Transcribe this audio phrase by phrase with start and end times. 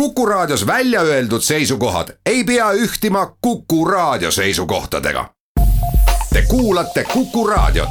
[0.00, 5.28] Kuku Raadios välja öeldud seisukohad ei pea ühtima Kuku Raadio seisukohtadega.
[6.32, 7.88] Te kuulate Kuku Raadiot.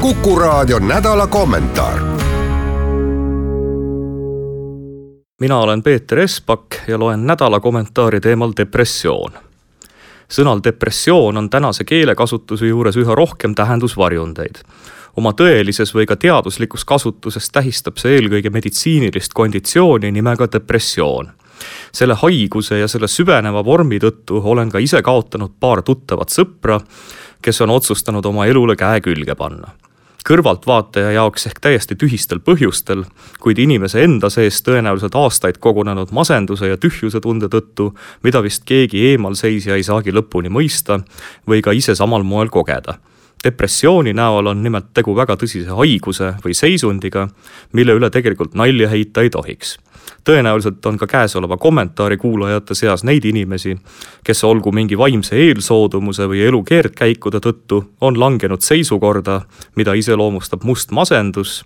[0.00, 1.98] kuku Raadio nädala kommentaar.
[5.40, 9.32] mina olen Peeter Espak ja loen nädala kommentaari teemal depressioon
[10.28, 14.62] sõnal depressioon on tänase keelekasutuse juures üha rohkem tähendusvarjundeid
[15.16, 21.32] oma tõelises või ka teaduslikus kasutuses tähistab see eelkõige meditsiinilist konditsiooni nimega depressioon.
[21.92, 26.80] selle haiguse ja selle süveneva vormi tõttu olen ka ise kaotanud paar tuttavat sõpra,
[27.42, 29.70] kes on otsustanud oma elule käe külge panna
[30.24, 33.04] kõrvaltvaataja jaoks ehk täiesti tühistel põhjustel,
[33.44, 37.90] kuid inimese enda sees tõenäoliselt aastaid kogunenud masenduse ja tühjuse tunde tõttu,
[38.24, 41.02] mida vist keegi eemalseisja ei saagi lõpuni mõista
[41.48, 42.96] või ka ise samal moel kogeda
[43.44, 47.28] depressiooni näol on nimelt tegu väga tõsise haiguse või seisundiga,
[47.72, 49.78] mille üle tegelikult nalja heita ei tohiks.
[50.24, 53.76] tõenäoliselt on ka käesoleva kommentaari kuulajate seas neid inimesi,
[54.24, 59.40] kes olgu mingi vaimse eelsoodumuse või elu keerdkäikude tõttu on langenud seisukorda,
[59.76, 61.64] mida iseloomustab must masendus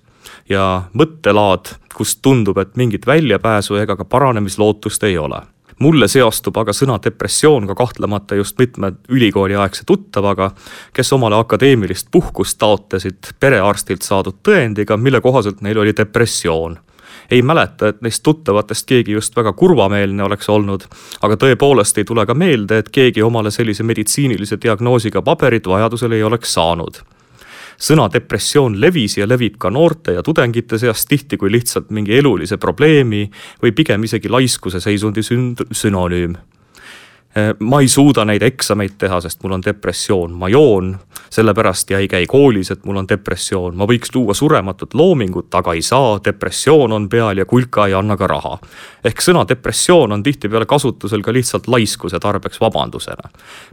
[0.49, 5.43] ja mõttelaad, kust tundub, et mingit väljapääsu ega ka paranemislootust ei ole
[5.79, 10.51] mulle seostub aga sõna depressioon ka kahtlemata just mitme ülikooliaegse tuttavaga,
[10.93, 16.79] kes omale akadeemilist puhkust taotlesid perearstilt saadud tõendiga, mille kohaselt neil oli depressioon.
[17.31, 20.87] Ei mäleta, et neist tuttavatest keegi just väga kurvameelne oleks olnud,
[21.23, 26.23] aga tõepoolest ei tule ka meelde, et keegi omale sellise meditsiinilise diagnoosiga paberit vajadusel ei
[26.25, 27.03] oleks saanud
[27.79, 32.59] sõna depressioon levis ja levib ka noorte ja tudengite seas tihti kui lihtsalt mingi elulise
[32.59, 33.29] probleemi
[33.63, 36.37] või pigem isegi laiskuse seisundi sünd-, sünonüüm
[37.61, 40.95] ma ei suuda neid eksameid teha, sest mul on depressioon, ma joon
[41.31, 45.75] sellepärast ja ei käi koolis, et mul on depressioon, ma võiks luua surematut loomingut, aga
[45.77, 48.59] ei saa, depressioon on peal ja kulka ei anna ka raha.
[49.05, 53.31] ehk sõna depressioon on tihtipeale kasutusel ka lihtsalt laiskuse tarbeks vabandusena.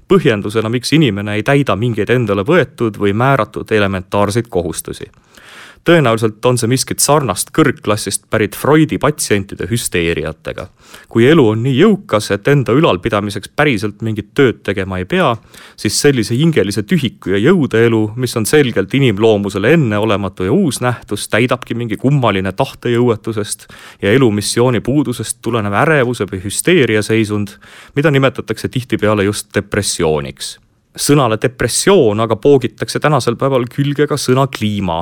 [0.08, 5.12] põhjendusena, miks inimene ei täida mingeid endale võetud või määratud elementaarseid kohustusi
[5.86, 10.68] tõenäoliselt on see miskit sarnast kõrgklassist pärit Freudi patsientide hüsteeriatega.
[11.10, 15.36] kui elu on nii jõukas, et enda ülalpidamiseks päriselt mingit tööd tegema ei pea,
[15.78, 21.76] siis sellise hingelise tühiku ja jõudeelu, mis on selgelt inimloomusele enneolematu ja uus nähtus, täidabki
[21.76, 23.68] mingi kummaline tahtejõuetusest
[24.02, 27.58] ja elumissiooni puudusest tulenev ärevuse või hüsteeria seisund,
[27.96, 30.60] mida nimetatakse tihtipeale just depressiooniks
[30.96, 35.02] sõnale depressioon aga poogitakse tänasel päeval külge ka sõna kliima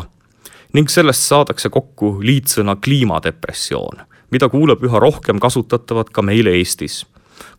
[0.73, 4.03] ning sellest saadakse kokku liitsõna kliimadepressioon,
[4.33, 7.03] mida kuuleb üha rohkem kasutatavat ka meil Eestis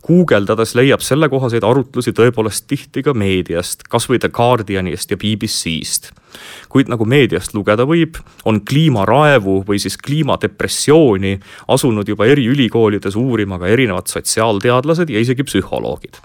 [0.05, 6.13] guugeldades leiab sellekohaseid arutlusi tõepoolest tihti ka meediast, kasvõi The Guardianist ja BBC-st.
[6.69, 11.39] kuid nagu meediast lugeda võib, on kliimaraevu või siis kliimadepressiooni
[11.69, 16.21] asunud juba eri ülikoolides uurima ka erinevad sotsiaalteadlased ja isegi psühholoogid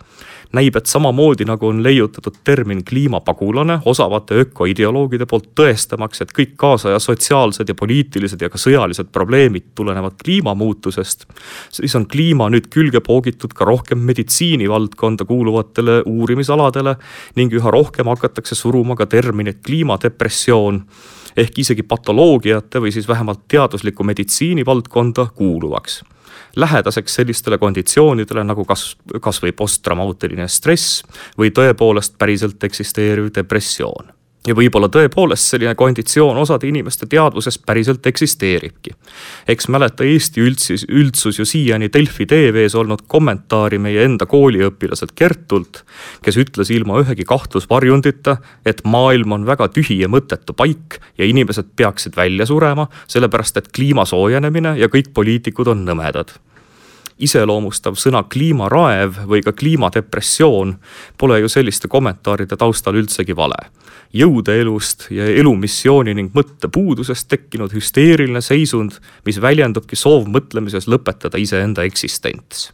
[0.53, 6.99] näib, et samamoodi nagu on leiutatud termin kliimapagulane osavate ökoideoloogide poolt tõestamaks, et kõik kaasaja
[6.99, 11.27] sotsiaalsed ja poliitilised ja ka sõjalised probleemid tulenevad kliimamuutusest,
[11.69, 16.95] siis on kliima nüüd külge poogitud ka rohkem meditsiinivaldkonda kuuluvatele uurimisaladele
[17.37, 20.83] ning üha rohkem hakatakse suruma ka terminit kliimadepressioon
[21.37, 26.01] ehk isegi patoloogiate või siis vähemalt teadusliku meditsiini valdkonda kuuluvaks
[26.55, 31.03] lähedaseks sellistele konditsioonidele nagu kas, kasvõi posttraumautiline stress
[31.37, 38.91] või tõepoolest päriselt eksisteeriv depressioon ja võib-olla tõepoolest selline konditsioon osade inimeste teadvuses päriselt eksisteeribki.
[39.47, 45.83] eks mäleta Eesti üldsus, üldsus ju siiani Delfi tv-s olnud kommentaari meie enda kooliõpilaselt Kertult,
[46.23, 51.75] kes ütles ilma ühegi kahtlusvarjundita, et maailm on väga tühi ja mõttetu paik ja inimesed
[51.75, 56.39] peaksid välja surema, sellepärast et kliima soojenemine ja kõik poliitikud on nõmedad
[57.19, 60.75] iseloomustav sõna kliimaraev või ka kliimadepressioon
[61.17, 63.69] pole ju selliste kommentaaride taustal üldsegi vale.
[64.13, 72.71] jõudeelust ja elumissiooni ning mõttepuudusest tekkinud hüsteeriline seisund, mis väljendubki soovmõtlemises lõpetada iseenda eksistents.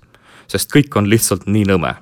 [0.48, 1.96] sest kõik on lihtsalt nii nõme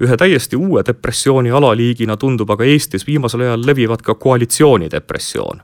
[0.00, 5.62] ühe täiesti uue depressiooni alaliigina tundub aga Eestis viimasel ajal levivat ka koalitsioonidepressioon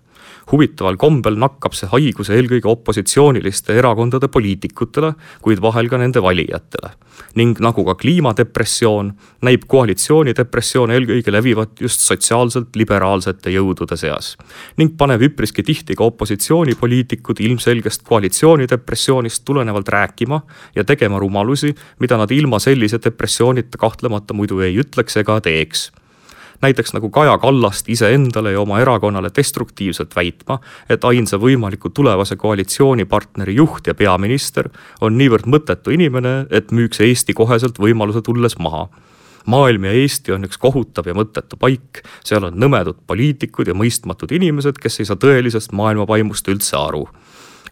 [0.52, 5.14] huvitaval kombel nakkab see haigus eelkõige opositsiooniliste erakondade poliitikutele,
[5.44, 6.94] kuid vahel ka nende valijatele.
[7.34, 9.12] ning nagu ka kliimadepressioon,
[9.42, 14.36] näib koalitsioonidepressioon eelkõige levivat just sotsiaalselt liberaalsete jõudude seas.
[14.76, 20.42] ning paneb üpriski tihti ka opositsioonipoliitikud ilmselgest koalitsioonidepressioonist tulenevalt rääkima
[20.74, 25.90] ja tegema rumalusi, mida nad ilma sellise depressioonita kahtlemata muidu ei ütleks ega teeks
[26.62, 30.58] näiteks nagu Kaja Kallast iseendale ja oma erakonnale destruktiivselt väitma,
[30.88, 34.68] et ainsa võimaliku tulevase koalitsioonipartneri juht ja peaminister
[35.00, 38.88] on niivõrd mõttetu inimene, et müüks Eesti koheselt võimaluse tulles maha.
[39.46, 44.32] Maailm ja Eesti on üks kohutav ja mõttetu paik, seal on nõmedad poliitikud ja mõistmatud
[44.32, 47.04] inimesed, kes ei saa tõelisest maailmavaimust üldse aru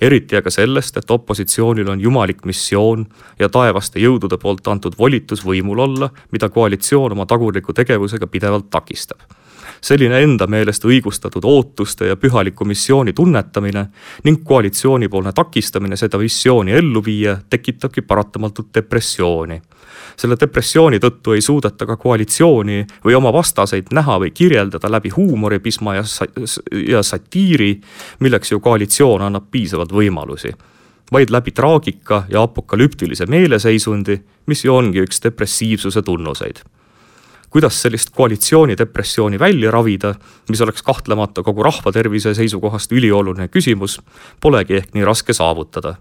[0.02, 3.04] eriti aga sellest, et opositsioonil on jumalik missioon
[3.38, 9.22] ja taevaste jõudude poolt antud volitus võimul olla, mida koalitsioon oma tagurliku tegevusega pidevalt takistab.
[9.82, 13.86] Selline enda meelest õigustatud ootuste ja pühaliku missiooni tunnetamine
[14.24, 19.58] ning koalitsioonipoolne takistamine seda missiooni ellu viia tekitabki paratamatult depressiooni
[20.16, 25.94] selle depressiooni tõttu ei suudeta ka koalitsiooni või oma vastaseid näha või kirjeldada läbi huumoripisma
[26.00, 26.04] ja,
[26.88, 27.72] ja satiiri,
[28.20, 30.54] milleks ju koalitsioon annab piisavalt võimalusi
[31.12, 34.16] vaid läbi traagika ja apokalüptilise meeleseisundi,
[34.48, 36.62] mis ju ongi üks depressiivsuse tunnuseid
[37.52, 40.14] kuidas sellist koalitsioonidepressiooni välja ravida,
[40.48, 43.98] mis oleks kahtlemata kogu rahva tervise seisukohast ülioluline küsimus,
[44.40, 45.98] polegi ehk nii raske saavutada.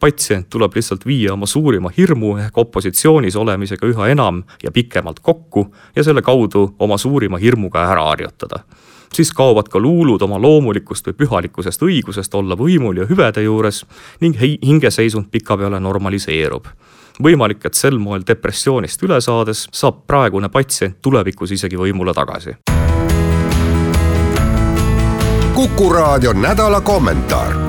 [0.00, 5.66] Patsient tuleb lihtsalt viia oma suurima hirmu ehk opositsioonis olemisega üha enam ja pikemalt kokku
[5.96, 8.60] ja selle kaudu oma suurima hirmuga ära harjutada.
[9.12, 13.84] Siis kaovad ka luulud oma loomulikust või pühalikkusest õigusest olla võimul ja hüvede juures
[14.20, 16.66] ning hingeseisund pikapeale normaliseerub.
[17.22, 22.56] Võimalik, et sel moel depressioonist üle saades saab praegune patsient tulevikus isegi võimule tagasi.
[25.56, 27.65] kuku raadio nädala kommentaar